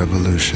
revolution. 0.00 0.49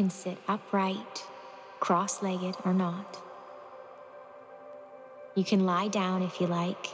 Can 0.00 0.08
sit 0.08 0.38
upright, 0.48 1.26
cross 1.78 2.22
legged, 2.22 2.56
or 2.64 2.72
not. 2.72 3.20
You 5.34 5.44
can 5.44 5.66
lie 5.66 5.88
down 5.88 6.22
if 6.22 6.40
you 6.40 6.46
like, 6.46 6.86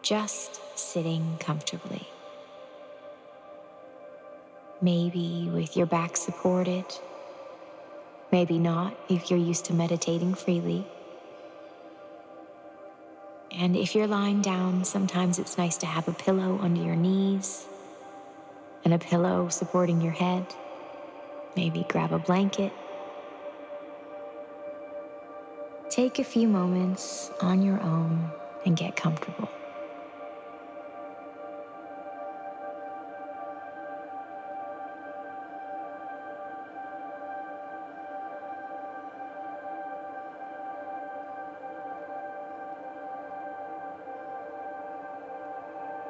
just 0.00 0.78
sitting 0.78 1.36
comfortably. 1.40 2.08
Maybe 4.80 5.50
with 5.52 5.76
your 5.76 5.84
back 5.84 6.16
supported, 6.16 6.86
maybe 8.30 8.58
not 8.58 8.96
if 9.10 9.30
you're 9.30 9.38
used 9.38 9.66
to 9.66 9.74
meditating 9.74 10.32
freely. 10.32 10.86
And 13.50 13.76
if 13.76 13.94
you're 13.94 14.06
lying 14.06 14.40
down, 14.40 14.86
sometimes 14.86 15.38
it's 15.38 15.58
nice 15.58 15.76
to 15.76 15.86
have 15.86 16.08
a 16.08 16.14
pillow 16.14 16.58
under 16.62 16.82
your 16.82 16.96
knees 16.96 17.66
and 18.86 18.94
a 18.94 18.98
pillow 18.98 19.50
supporting 19.50 20.00
your 20.00 20.12
head. 20.12 20.46
Maybe 21.54 21.84
grab 21.88 22.12
a 22.12 22.18
blanket. 22.18 22.72
Take 25.90 26.18
a 26.18 26.24
few 26.24 26.48
moments 26.48 27.30
on 27.42 27.62
your 27.62 27.80
own 27.82 28.30
and 28.64 28.76
get 28.76 28.96
comfortable. 28.96 29.50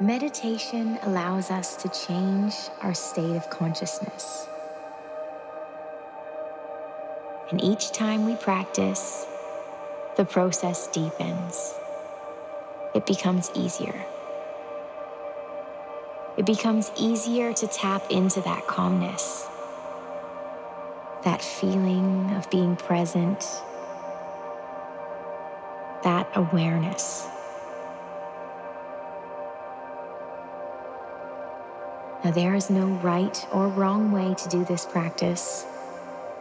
Meditation 0.00 0.98
allows 1.02 1.50
us 1.50 1.76
to 1.76 1.88
change 1.88 2.54
our 2.82 2.92
state 2.92 3.36
of 3.36 3.48
consciousness. 3.50 4.48
And 7.52 7.62
each 7.62 7.92
time 7.92 8.24
we 8.24 8.34
practice, 8.34 9.26
the 10.16 10.24
process 10.24 10.88
deepens. 10.88 11.74
It 12.94 13.04
becomes 13.04 13.50
easier. 13.54 14.06
It 16.38 16.46
becomes 16.46 16.90
easier 16.96 17.52
to 17.52 17.66
tap 17.66 18.10
into 18.10 18.40
that 18.40 18.66
calmness, 18.66 19.46
that 21.24 21.42
feeling 21.42 22.30
of 22.36 22.48
being 22.48 22.74
present, 22.74 23.40
that 26.04 26.26
awareness. 26.34 27.26
Now, 32.24 32.30
there 32.30 32.54
is 32.54 32.70
no 32.70 32.86
right 32.86 33.46
or 33.52 33.68
wrong 33.68 34.10
way 34.10 34.32
to 34.32 34.48
do 34.48 34.64
this 34.64 34.86
practice. 34.86 35.66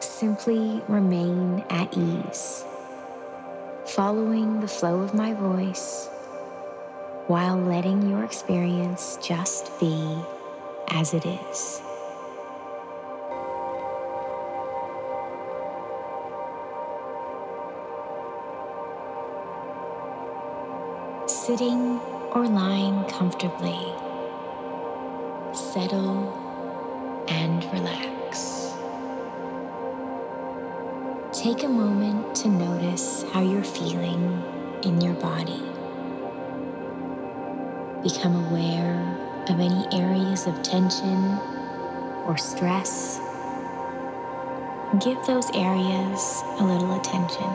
Simply 0.02 0.84
remain 0.88 1.64
at 1.70 1.96
ease, 1.98 2.64
following 3.86 4.60
the 4.60 4.68
flow 4.68 5.02
of 5.02 5.14
my 5.14 5.34
voice 5.34 6.10
while 7.28 7.58
letting 7.58 8.10
your 8.10 8.24
experience 8.24 9.18
just 9.22 9.80
be 9.80 10.18
as 10.90 11.14
it 11.14 11.26
is. 11.26 11.82
Sitting 21.28 22.00
or 22.34 22.48
lying 22.48 23.04
comfortably 23.06 23.80
settle 25.54 27.26
and 27.28 27.64
relax. 27.74 28.21
Take 31.42 31.64
a 31.64 31.68
moment 31.68 32.36
to 32.36 32.50
notice 32.50 33.26
how 33.32 33.42
you're 33.42 33.64
feeling 33.64 34.44
in 34.84 35.02
your 35.02 35.16
body. 35.16 35.60
Become 38.04 38.46
aware 38.46 39.02
of 39.50 39.60
any 39.60 39.88
areas 39.92 40.46
of 40.46 40.62
tension 40.62 41.40
or 42.28 42.38
stress. 42.38 43.18
Give 45.04 45.18
those 45.26 45.50
areas 45.56 46.44
a 46.60 46.64
little 46.64 47.00
attention. 47.00 47.50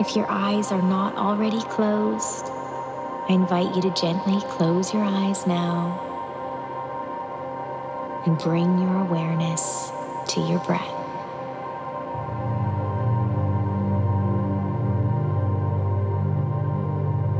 If 0.00 0.14
your 0.14 0.26
eyes 0.28 0.70
are 0.70 0.82
not 0.82 1.16
already 1.16 1.62
closed, 1.62 2.44
I 2.44 3.28
invite 3.30 3.74
you 3.74 3.80
to 3.80 3.94
gently 3.98 4.38
close 4.50 4.92
your 4.92 5.04
eyes 5.04 5.46
now 5.46 5.96
and 8.26 8.36
bring 8.36 8.78
your 8.78 8.98
awareness 8.98 9.79
to 10.30 10.40
your 10.42 10.60
breath. 10.60 11.00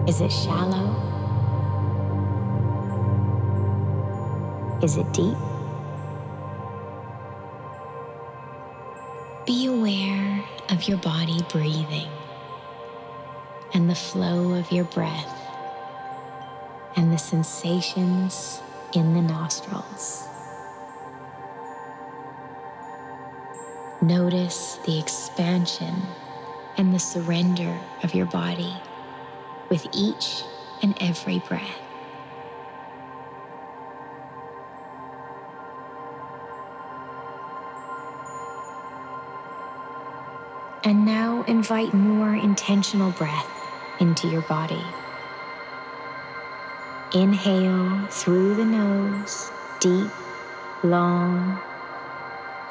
Is 0.08 0.20
it 0.20 0.32
shallow? 0.32 0.96
Is 4.82 4.96
it 4.96 5.12
deep? 5.12 5.36
Be 9.46 9.66
aware 9.66 10.44
of 10.70 10.88
your 10.88 10.98
body 10.98 11.44
breathing 11.52 12.08
and 13.72 13.88
the 13.88 13.94
flow 13.94 14.54
of 14.54 14.72
your 14.72 14.84
breath 14.84 15.36
and 16.96 17.12
the 17.12 17.18
sensations 17.18 18.60
in 18.94 19.14
the 19.14 19.22
nostrils. 19.22 20.29
Notice 24.02 24.76
the 24.86 24.98
expansion 24.98 25.94
and 26.78 26.94
the 26.94 26.98
surrender 26.98 27.78
of 28.02 28.14
your 28.14 28.24
body 28.24 28.74
with 29.68 29.86
each 29.92 30.42
and 30.82 30.96
every 31.02 31.40
breath. 31.40 31.78
And 40.82 41.04
now 41.04 41.42
invite 41.42 41.92
more 41.92 42.34
intentional 42.34 43.12
breath 43.12 43.50
into 44.00 44.28
your 44.28 44.42
body. 44.42 44.82
Inhale 47.12 48.06
through 48.06 48.54
the 48.54 48.64
nose, 48.64 49.50
deep, 49.78 50.10
long, 50.82 51.60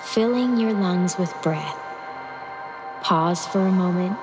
filling 0.02 0.58
your 0.58 0.74
lungs 0.74 1.18
with 1.18 1.34
breath. 1.42 1.78
Pause 3.02 3.48
for 3.48 3.60
a 3.60 3.72
moment. 3.72 4.18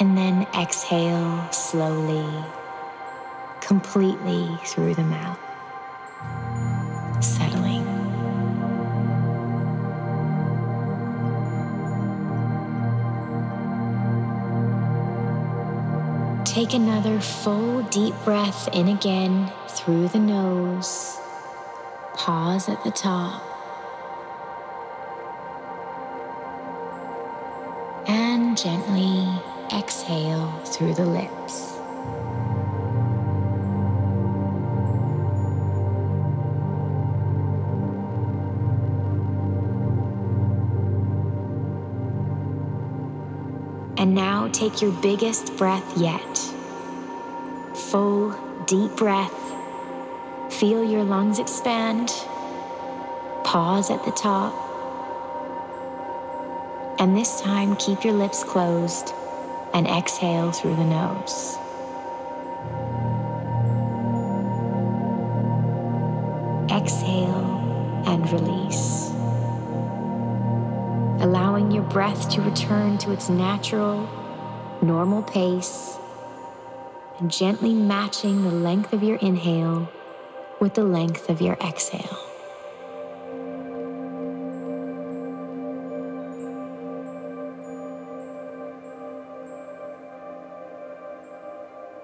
And 0.00 0.16
then 0.16 0.46
exhale 0.58 1.50
slowly, 1.52 2.44
completely 3.60 4.48
through 4.64 4.94
the 4.94 5.02
mouth. 5.02 5.38
Settling. 7.22 7.86
Take 16.44 16.72
another 16.74 17.20
full 17.20 17.82
deep 17.84 18.14
breath 18.24 18.68
in 18.72 18.88
again 18.88 19.52
through 19.68 20.08
the 20.08 20.18
nose. 20.18 21.19
Pause 22.20 22.68
at 22.68 22.84
the 22.84 22.90
top. 22.90 23.42
And 28.06 28.58
gently 28.58 29.26
exhale 29.72 30.52
through 30.66 30.92
the 30.92 31.06
lips. 31.06 31.78
And 43.96 44.14
now 44.14 44.48
take 44.52 44.82
your 44.82 44.92
biggest 45.00 45.56
breath 45.56 45.96
yet. 45.96 46.36
Full, 47.74 48.36
deep 48.66 48.94
breath. 48.96 49.39
Feel 50.60 50.84
your 50.84 51.04
lungs 51.04 51.38
expand. 51.38 52.10
Pause 53.44 53.92
at 53.92 54.04
the 54.04 54.10
top. 54.10 54.52
And 57.00 57.16
this 57.16 57.40
time, 57.40 57.76
keep 57.76 58.04
your 58.04 58.12
lips 58.12 58.44
closed 58.44 59.14
and 59.72 59.86
exhale 59.86 60.52
through 60.52 60.76
the 60.76 60.84
nose. 60.84 61.56
Exhale 66.70 68.04
and 68.06 68.30
release 68.30 69.08
allowing 71.22 71.70
your 71.70 71.84
breath 71.84 72.28
to 72.30 72.42
return 72.42 72.98
to 72.98 73.12
its 73.12 73.30
natural, 73.30 74.06
normal 74.82 75.22
pace 75.22 75.96
and 77.18 77.30
gently 77.30 77.72
matching 77.72 78.42
the 78.42 78.50
length 78.50 78.92
of 78.92 79.02
your 79.02 79.16
inhale 79.16 79.90
with 80.60 80.74
the 80.74 80.84
length 80.84 81.28
of 81.28 81.40
your 81.40 81.54
exhale. 81.54 82.18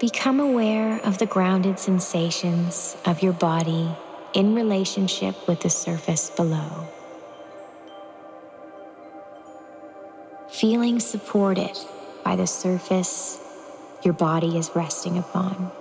Become 0.01 0.41
aware 0.41 1.01
of 1.05 1.19
the 1.19 1.27
grounded 1.27 1.79
sensations 1.79 2.97
of 3.07 3.23
your 3.23 3.33
body 3.33 3.89
in 4.35 4.55
relationship 4.55 5.49
with 5.49 5.61
the 5.61 5.71
surface 5.71 6.29
below. 6.29 6.87
Feeling 10.51 11.01
supported 11.01 11.79
by 12.25 12.37
the 12.37 12.47
surface 12.47 13.41
your 14.03 14.15
body 14.15 14.59
is 14.59 14.71
resting 14.75 15.17
upon. 15.17 15.73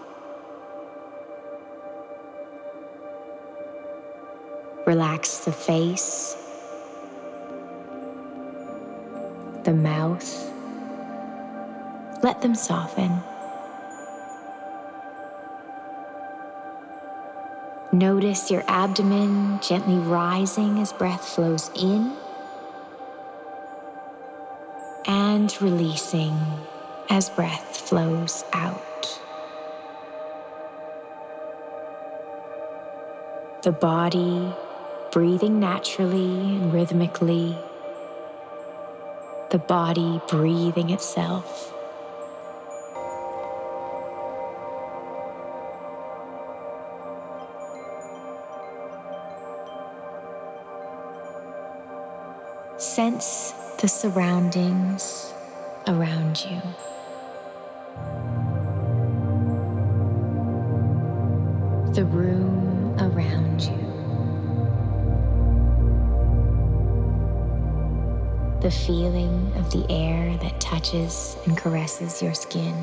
Relax 4.95 5.39
the 5.39 5.51
face, 5.51 6.37
the 9.65 9.73
mouth. 9.73 10.25
Let 12.23 12.41
them 12.41 12.55
soften. 12.55 13.11
Notice 17.91 18.49
your 18.49 18.63
abdomen 18.69 19.59
gently 19.59 19.97
rising 19.97 20.79
as 20.79 20.93
breath 20.93 21.27
flows 21.27 21.69
in 21.75 22.15
and 25.07 25.53
releasing 25.61 26.39
as 27.09 27.29
breath 27.31 27.81
flows 27.81 28.45
out. 28.53 29.19
The 33.63 33.73
body 33.73 34.53
breathing 35.15 35.61
naturally 35.61 36.57
and 36.57 36.73
rhythmically, 36.73 37.57
the 39.49 39.57
body 39.57 40.19
breathing 40.27 40.89
itself. 40.89 41.71
Sense 52.77 53.53
the 53.79 53.87
surroundings 53.87 55.33
around 55.87 56.43
you. 56.43 56.61
The 61.93 62.03
room 62.03 62.44
The 68.65 68.71
feeling 68.71 69.53
of 69.57 69.69
the 69.69 69.85
air 69.91 70.35
that 70.37 70.59
touches 70.59 71.37
and 71.45 71.55
caresses 71.55 72.19
your 72.19 72.33
skin. 72.33 72.73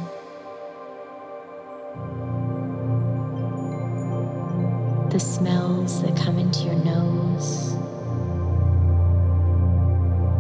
The 5.11 5.19
smells 5.19 6.01
that 6.03 6.17
come 6.17 6.39
into 6.39 6.67
your 6.67 6.77
nose 6.77 7.73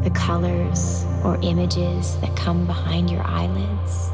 the 0.05 0.12
colors 0.15 1.05
or 1.25 1.41
images 1.43 2.17
that 2.21 2.37
come 2.37 2.65
behind 2.65 3.11
your 3.11 3.27
eyelids. 3.27 4.11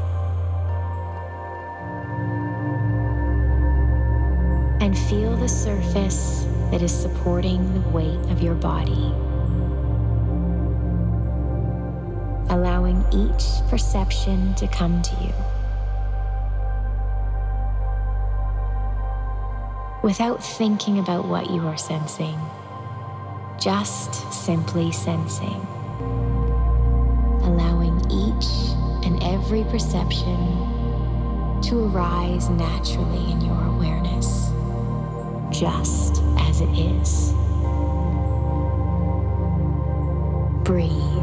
And 4.81 4.97
feel 4.97 5.35
the 5.37 5.47
surface 5.47 6.47
that 6.71 6.81
is 6.81 6.91
supporting 6.91 7.71
the 7.75 7.87
weight 7.89 8.31
of 8.31 8.41
your 8.41 8.55
body. 8.55 9.13
Each 13.13 13.67
perception 13.69 14.53
to 14.55 14.67
come 14.67 15.01
to 15.01 15.15
you. 15.23 15.33
Without 20.03 20.43
thinking 20.43 20.99
about 20.99 21.27
what 21.27 21.49
you 21.49 21.61
are 21.67 21.77
sensing, 21.77 22.39
just 23.59 24.13
simply 24.31 24.91
sensing 24.91 25.65
allowing 27.49 27.99
each 28.11 28.75
and 29.05 29.21
every 29.23 29.63
perception 29.65 30.37
to 31.61 31.85
arise 31.85 32.47
naturally 32.49 33.31
in 33.31 33.41
your 33.41 33.63
awareness, 33.65 34.49
just 35.51 36.21
as 36.37 36.61
it 36.61 36.69
is. 36.77 37.33
Breathe. 40.63 41.18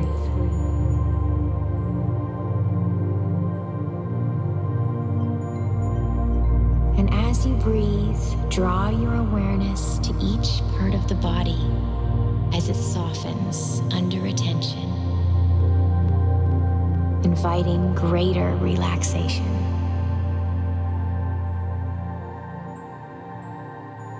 Inviting 17.57 17.94
greater 17.94 18.55
relaxation. 18.57 19.47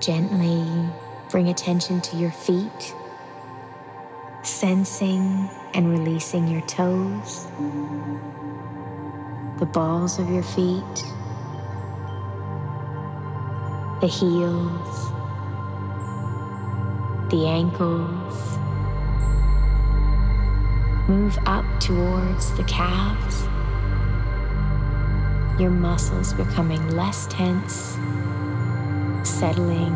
Gently 0.01 0.91
bring 1.31 1.49
attention 1.49 2.01
to 2.01 2.17
your 2.17 2.31
feet, 2.31 2.95
sensing 4.43 5.51
and 5.75 5.91
releasing 5.91 6.49
your 6.49 6.63
toes, 6.63 7.47
the 9.59 9.67
balls 9.67 10.19
of 10.19 10.31
your 10.31 10.43
feet, 10.43 11.05
the 14.01 14.07
heels, 14.07 15.11
the 17.31 17.47
ankles 17.47 18.56
Move 21.09 21.39
up 21.47 21.65
towards 21.79 22.53
the 22.57 22.65
calves, 22.65 23.45
your 25.61 25.71
muscles 25.71 26.33
becoming 26.33 26.85
less 26.97 27.29
tense, 27.29 27.97
settling, 29.23 29.95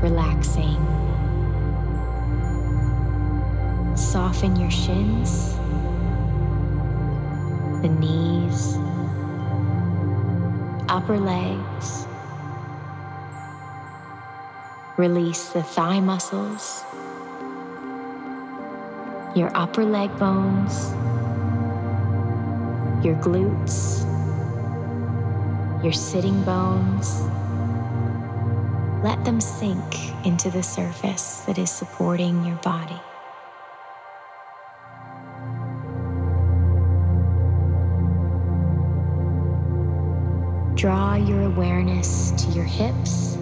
relaxing. 0.00 0.76
Soften 3.96 4.54
your 4.54 4.70
shins, 4.70 5.54
the 7.82 7.88
knees, 7.98 8.78
upper 10.88 11.18
legs. 11.18 12.06
Release 14.96 15.48
the 15.48 15.64
thigh 15.64 15.98
muscles 15.98 16.84
your 19.36 19.50
upper 19.54 19.84
leg 19.84 20.10
bones, 20.18 20.90
your 23.04 23.14
glutes, 23.16 24.04
your 25.82 25.92
sitting 25.92 26.42
bones. 26.42 27.20
Let 29.04 29.24
them 29.24 29.40
sink 29.40 30.26
into 30.26 30.50
the 30.50 30.62
surface 30.62 31.40
that 31.46 31.58
is 31.58 31.70
supporting 31.70 32.44
your 32.44 32.56
body. 32.56 33.00
Draw 40.74 41.16
your 41.16 41.42
awareness 41.42 42.30
to 42.32 42.50
your 42.52 42.64
hips, 42.64 43.36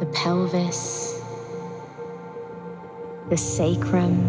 the 0.00 0.06
pelvis, 0.12 1.20
the 3.30 3.36
sacrum, 3.38 4.20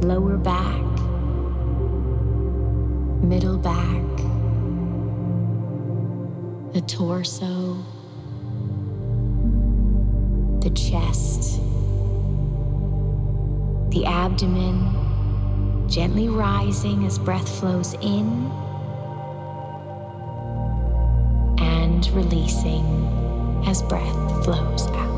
lower 0.00 0.36
back, 0.36 0.82
middle 3.22 3.58
back, 3.58 4.02
the 6.72 6.80
torso, 6.82 7.76
the 10.60 10.70
chest, 10.70 11.60
the 13.90 14.04
abdomen 14.06 15.88
gently 15.88 16.28
rising 16.28 17.04
as 17.06 17.18
breath 17.18 17.48
flows 17.58 17.94
in 17.94 18.50
and 21.58 22.06
releasing 22.10 22.84
as 23.66 23.82
breath 23.82 24.44
flows 24.44 24.86
out. 24.88 25.13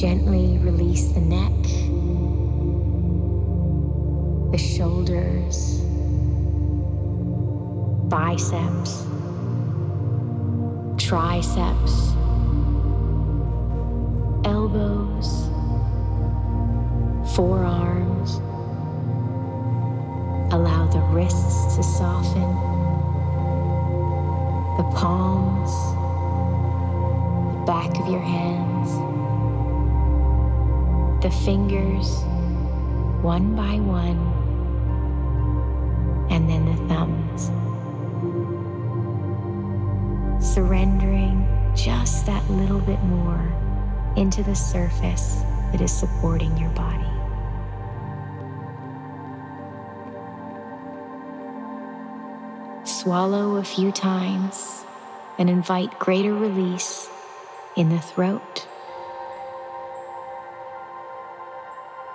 Gently 0.00 0.58
release 0.58 1.08
the 1.08 1.20
neck, 1.20 1.60
the 4.52 4.56
shoulders, 4.56 5.80
biceps, 8.08 9.02
triceps, 11.04 12.12
elbows, 14.44 15.48
forearms. 17.34 18.36
Allow 20.54 20.86
the 20.92 21.00
wrists 21.10 21.74
to 21.74 21.82
soften, 21.82 22.54
the 24.76 24.88
palms, 24.94 25.72
the 27.52 27.64
back 27.66 27.98
of 27.98 28.06
your 28.06 28.22
hands, 28.22 28.77
the 31.28 31.34
fingers, 31.34 32.22
one 33.20 33.54
by 33.54 33.78
one, 33.80 34.16
and 36.30 36.48
then 36.48 36.64
the 36.64 36.76
thumbs. 36.88 37.50
Surrendering 40.42 41.46
just 41.76 42.24
that 42.24 42.48
little 42.48 42.80
bit 42.80 43.02
more 43.04 43.46
into 44.16 44.42
the 44.42 44.54
surface 44.54 45.42
that 45.70 45.82
is 45.82 45.92
supporting 45.92 46.56
your 46.56 46.70
body. 46.70 47.04
Swallow 52.84 53.56
a 53.56 53.64
few 53.64 53.92
times 53.92 54.82
and 55.38 55.50
invite 55.50 55.98
greater 55.98 56.32
release 56.32 57.10
in 57.76 57.90
the 57.90 58.00
throat. 58.00 58.47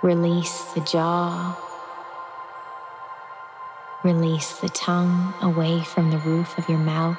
Release 0.04 0.64
the 0.74 0.82
jaw. 0.82 1.56
Release 4.02 4.58
the 4.58 4.68
tongue 4.68 5.32
away 5.40 5.82
from 5.82 6.10
the 6.10 6.18
roof 6.18 6.58
of 6.58 6.68
your 6.68 6.76
mouth. 6.76 7.16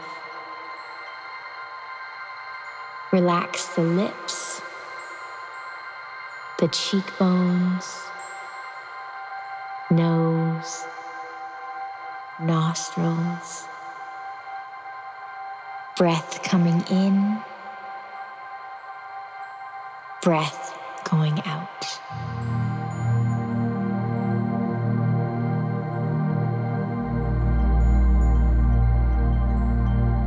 Relax 3.11 3.65
the 3.69 3.81
lips, 3.81 4.61
the 6.59 6.67
cheekbones, 6.67 7.91
nose, 9.89 10.85
nostrils. 12.39 13.65
Breath 15.97 16.43
coming 16.43 16.83
in, 16.91 17.39
breath 20.21 20.77
going 21.09 21.41
out. 21.45 22.44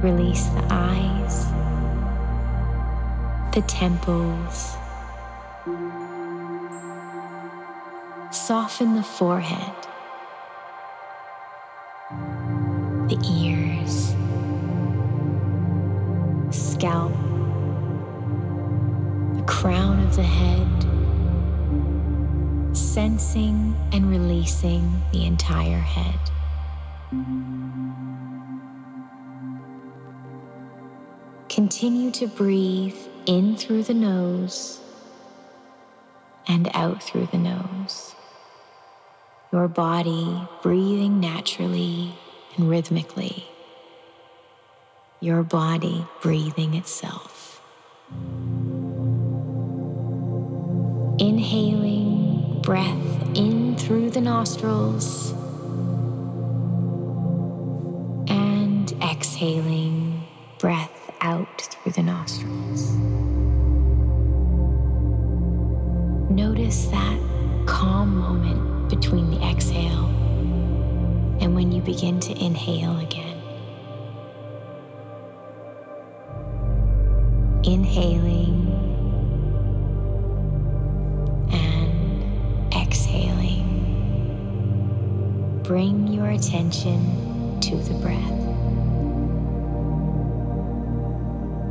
Release 0.02 0.46
the 0.46 0.64
eyes, 0.70 1.46
the 3.52 3.62
temples. 3.62 4.76
Soften 8.30 8.94
the 8.94 9.02
forehead, 9.02 9.74
the 13.08 13.18
ears, 13.28 14.14
scalp, 16.56 17.12
the 19.34 19.42
crown 19.48 19.98
of 20.06 20.14
the 20.14 20.22
head, 20.22 20.86
sensing 22.76 23.74
and 23.92 24.08
releasing 24.08 25.02
the 25.12 25.26
entire 25.26 25.80
head. 25.80 26.20
Continue 31.58 32.12
to 32.12 32.28
breathe 32.28 32.96
in 33.26 33.56
through 33.56 33.82
the 33.82 33.92
nose 33.92 34.78
and 36.46 36.70
out 36.72 37.02
through 37.02 37.26
the 37.32 37.36
nose. 37.36 38.14
Your 39.52 39.66
body 39.66 40.40
breathing 40.62 41.18
naturally 41.18 42.16
and 42.56 42.70
rhythmically. 42.70 43.44
Your 45.18 45.42
body 45.42 46.06
breathing 46.22 46.74
itself. 46.74 47.60
Inhaling 51.18 52.60
breath 52.62 53.36
in 53.36 53.74
through 53.74 54.10
the 54.10 54.20
nostrils 54.20 55.32
and 58.28 58.92
exhaling 59.02 60.07
out 61.28 61.60
through 61.60 61.92
the 61.92 62.02
nostrils. 62.02 62.96
Notice 66.30 66.86
that 66.86 67.18
calm 67.66 68.16
moment 68.16 68.88
between 68.88 69.30
the 69.30 69.40
exhale 69.46 70.06
and 71.42 71.54
when 71.54 71.70
you 71.70 71.82
begin 71.82 72.18
to 72.20 72.32
inhale 72.42 72.98
again. 72.98 73.36
Inhaling 77.64 78.56
and 81.52 82.74
exhaling. 82.74 83.66
Bring 85.62 86.06
your 86.06 86.30
attention 86.30 87.60
to 87.60 87.76
the 87.76 87.94
breath. 88.00 88.47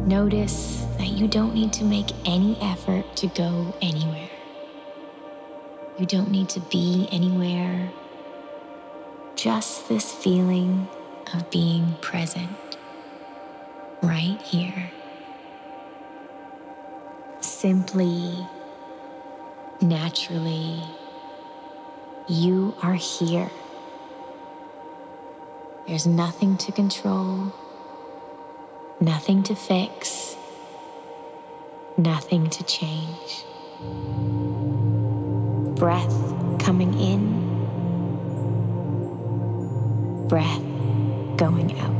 Notice 0.07 0.85
that 0.97 1.09
you 1.09 1.27
don't 1.27 1.53
need 1.53 1.73
to 1.73 1.83
make 1.83 2.13
any 2.23 2.57
effort 2.61 3.13
to 3.17 3.27
go 3.27 3.75
anywhere. 3.81 4.29
You 5.99 6.05
don't 6.05 6.31
need 6.31 6.47
to 6.47 6.61
be 6.61 7.09
anywhere. 7.11 7.91
Just 9.35 9.89
this 9.89 10.09
feeling 10.09 10.87
of 11.33 11.51
being 11.51 11.93
present 11.99 12.77
right 14.01 14.41
here. 14.41 14.91
Simply, 17.41 18.47
naturally, 19.81 20.83
you 22.29 22.73
are 22.81 22.93
here. 22.93 23.51
There's 25.85 26.07
nothing 26.07 26.55
to 26.59 26.71
control, 26.71 27.53
nothing 28.99 29.43
to 29.43 29.55
fix, 29.55 30.35
nothing 31.97 32.49
to 32.49 32.63
change. 32.63 33.43
Breath 35.75 36.59
coming 36.59 36.93
in, 36.99 37.37
breath 40.27 40.61
going 41.37 41.79
out. 41.79 41.93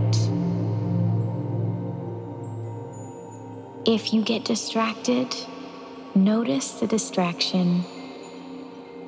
If 3.87 4.13
you 4.13 4.23
get 4.23 4.43
distracted, 4.43 5.35
notice 6.15 6.71
the 6.79 6.87
distraction. 6.87 7.83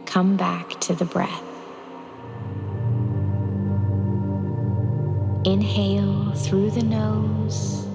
Come 0.05 0.37
back 0.37 0.79
to 0.81 0.93
the 0.93 1.05
breath. 1.05 1.48
Inhale 5.45 6.33
through 6.33 6.71
the 6.71 6.83
nose 6.83 7.85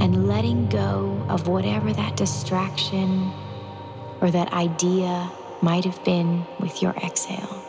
and 0.00 0.26
letting 0.26 0.66
go 0.68 1.22
of 1.28 1.48
whatever 1.48 1.92
that 1.92 2.16
distraction 2.16 3.30
or 4.22 4.30
that 4.30 4.52
idea 4.52 5.30
might 5.60 5.84
have 5.84 6.02
been 6.04 6.44
with 6.58 6.80
your 6.82 6.92
exhale. 6.92 7.62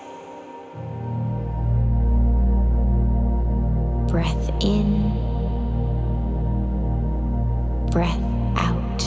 Breath 4.07 4.49
in, 4.61 5.11
breath 7.91 8.21
out. 8.55 9.01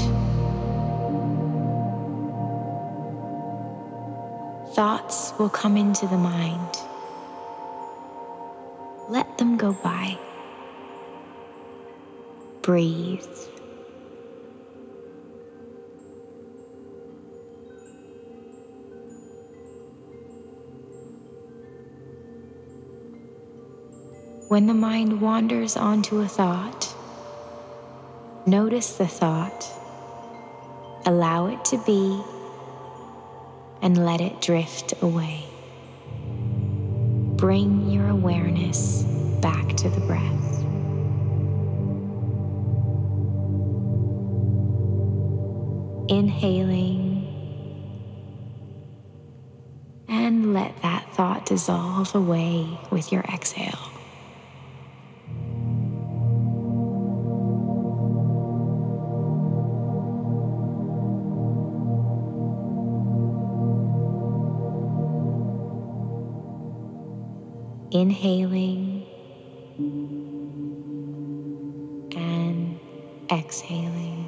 Thoughts 4.75 5.33
will 5.39 5.49
come 5.49 5.77
into 5.77 6.07
the 6.07 6.19
mind. 6.19 6.86
Let 9.09 9.39
them 9.39 9.57
go 9.57 9.73
by. 9.73 10.19
Breathe. 12.63 13.25
When 24.49 24.67
the 24.67 24.75
mind 24.75 25.21
wanders 25.21 25.77
onto 25.77 26.21
a 26.21 26.29
thought, 26.29 26.95
notice 28.47 28.97
the 28.97 29.07
thought 29.07 29.77
Allow 31.07 31.47
it 31.47 31.65
to 31.67 31.79
be 31.79 32.21
and 33.81 34.05
let 34.05 34.21
it 34.21 34.41
drift 34.41 34.93
away. 35.01 35.46
Bring 37.37 37.91
your 37.91 38.09
awareness 38.09 39.03
back 39.43 39.77
to 39.77 39.91
the 39.91 40.01
breath. 40.01 40.23
Inhaling 46.09 47.27
and 50.09 50.55
let 50.55 50.81
that 50.81 51.13
thought 51.15 51.45
dissolve 51.45 52.15
away 52.15 52.67
with 52.91 53.13
your 53.13 53.23
exhale. 53.25 53.96
Inhaling 67.97 69.07
and 72.15 72.79
exhaling. 73.33 74.25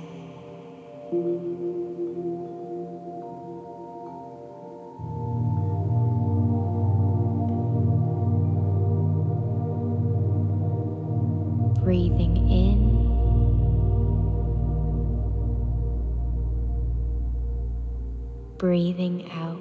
breathing 11.84 12.36
in 12.50 12.78
breathing 18.56 19.30
out. 19.30 19.57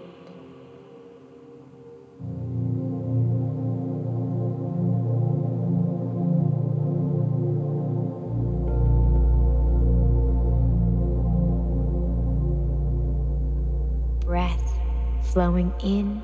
Flowing 15.68 15.74
in 15.84 16.22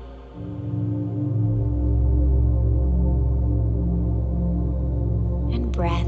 and 5.52 5.72
breath 5.72 6.06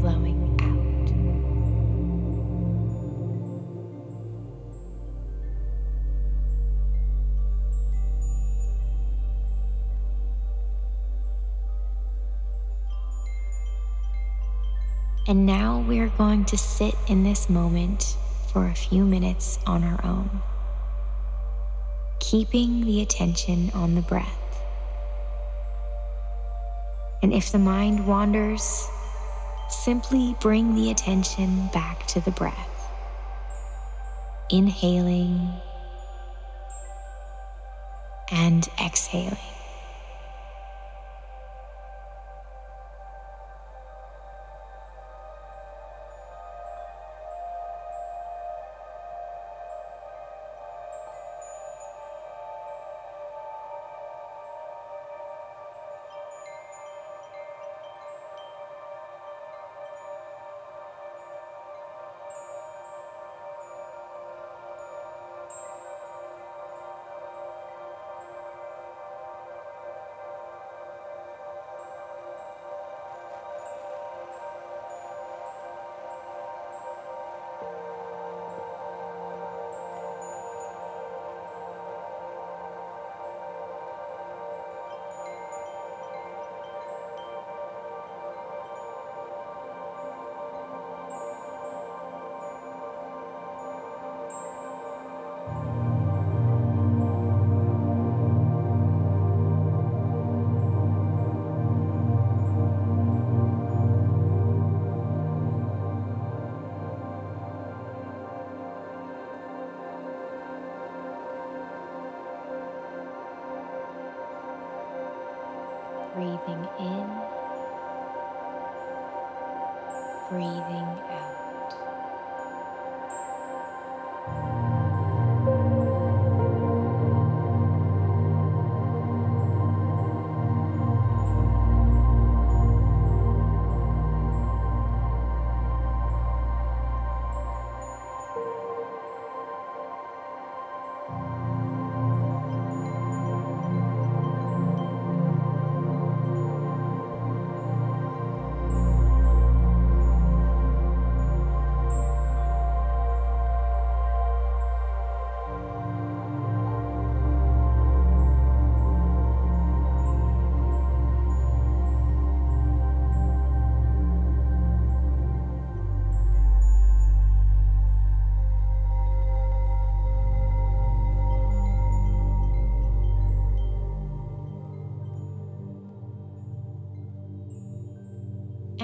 flowing 0.00 0.56
out. 0.60 0.76
And 15.28 15.44
now 15.44 15.80
we 15.80 15.98
are 15.98 16.08
going 16.08 16.44
to 16.46 16.56
sit 16.56 16.94
in 17.08 17.24
this 17.24 17.50
moment 17.50 18.16
for 18.52 18.66
a 18.68 18.74
few 18.74 19.04
minutes 19.04 19.58
on 19.66 19.82
our 19.82 20.02
own, 20.04 20.40
keeping 22.30 22.84
the 22.84 23.00
attention 23.02 23.70
on 23.72 23.94
the 23.94 24.00
breath. 24.02 24.60
And 27.22 27.32
if 27.32 27.52
the 27.52 27.58
mind 27.58 28.06
wanders, 28.06 28.88
simply 29.68 30.34
bring 30.40 30.74
the 30.74 30.90
attention 30.90 31.68
back 31.72 32.06
to 32.08 32.20
the 32.20 32.32
breath. 32.32 32.88
Inhaling 34.50 35.52
and 38.32 38.68
exhaling. 38.84 39.55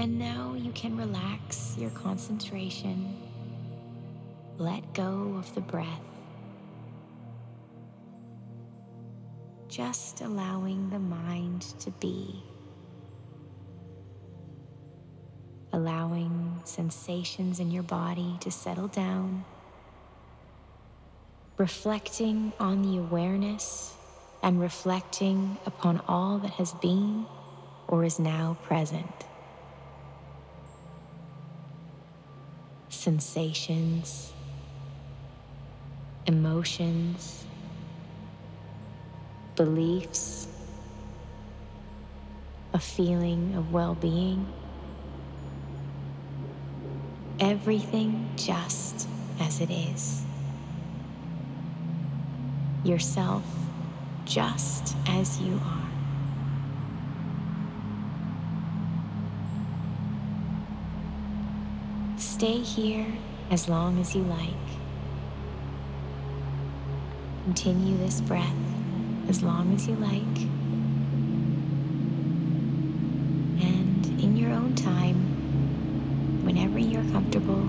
And 0.03 0.19
now 0.19 0.55
you 0.59 0.73
can 0.73 0.97
relax 0.97 1.77
your 1.79 1.91
concentration. 1.91 3.17
Let 4.59 4.95
go 4.95 5.37
of 5.39 5.55
the 5.55 5.61
breath. 5.61 5.87
Just 9.69 10.21
allowing 10.21 10.91
the 10.91 10.99
mind 10.99 11.63
to 11.79 11.93
be. 11.93 12.43
Allowing 15.73 16.61
sensations 16.65 17.61
in 17.61 17.71
your 17.71 17.85
body 17.85 18.37
to 18.41 18.51
settle 18.51 18.89
down. 18.89 19.45
Reflecting 21.59 22.53
on 22.59 22.83
the 22.83 22.99
awareness 22.99 23.95
and 24.43 24.61
reflecting 24.61 25.59
upon 25.65 26.03
all 26.09 26.39
that 26.39 26.55
has 26.55 26.73
been 26.73 27.25
or 27.87 28.05
is 28.05 28.19
now 28.19 28.57
present. 28.65 29.27
Sensations, 33.03 34.33
emotions, 36.25 37.45
beliefs, 39.57 40.47
a 42.73 42.79
feeling 42.79 43.57
of 43.57 43.73
well 43.73 43.97
being. 43.97 44.47
Everything 47.41 48.31
just 48.37 49.09
as 49.41 49.61
it 49.61 49.71
is. 49.71 50.23
Yourself 52.85 53.43
just 54.25 54.95
as 55.09 55.41
you 55.41 55.61
are. 55.65 55.82
Stay 62.43 62.59
here 62.59 63.07
as 63.53 63.69
long 63.69 64.01
as 64.01 64.17
you 64.17 64.23
like. 64.25 64.67
Continue 67.45 67.97
this 67.99 68.21
breath 68.21 68.57
as 69.29 69.45
long 69.45 69.73
as 69.73 69.87
you 69.87 69.95
like. 69.95 70.39
And 73.63 74.21
in 74.21 74.37
your 74.37 74.51
own 74.51 74.75
time, 74.75 75.15
whenever 76.45 76.81
you're 76.81 77.09
comfortable, 77.13 77.65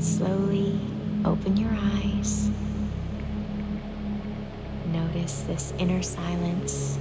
slowly 0.00 0.76
open 1.24 1.56
your 1.56 1.70
eyes. 1.70 2.50
Notice 4.86 5.42
this 5.42 5.72
inner 5.78 6.02
silence, 6.02 6.98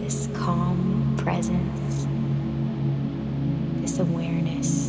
this 0.00 0.28
calm 0.34 1.14
presence, 1.16 2.06
awareness. 3.98 4.83